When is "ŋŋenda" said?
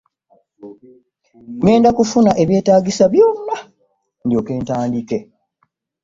1.63-1.89